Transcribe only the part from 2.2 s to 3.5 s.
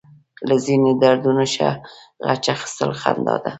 غچ اخيستل خندا ده.